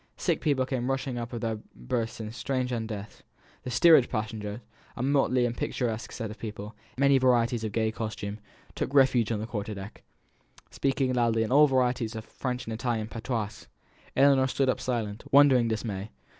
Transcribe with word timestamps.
Sick 0.17 0.41
people 0.41 0.65
came 0.65 0.89
rushing 0.89 1.19
up 1.19 1.29
out 1.29 1.35
of 1.35 1.41
their 1.41 1.59
berths 1.75 2.19
in 2.19 2.31
strange 2.31 2.71
undress; 2.71 3.21
the 3.61 3.69
steerage 3.69 4.09
passengers 4.09 4.59
a 4.97 5.03
motley 5.03 5.45
and 5.45 5.55
picturesque 5.55 6.11
set 6.11 6.31
of 6.31 6.39
people, 6.39 6.75
in 6.97 7.01
many 7.01 7.19
varieties 7.19 7.63
of 7.63 7.71
gay 7.71 7.91
costume 7.91 8.39
took 8.73 8.95
refuge 8.95 9.31
on 9.31 9.39
the 9.39 9.45
quarter 9.45 9.75
deck, 9.75 10.01
speaking 10.71 11.13
loudly 11.13 11.43
in 11.43 11.51
all 11.51 11.67
varieties 11.67 12.15
of 12.15 12.25
French 12.25 12.65
and 12.65 12.73
Italian 12.73 13.09
patois. 13.09 13.67
Ellinor 14.17 14.47
stood 14.47 14.69
up 14.69 14.79
in 14.79 14.81
silent, 14.83 15.23
wondering 15.31 15.67
dismay. 15.67 16.09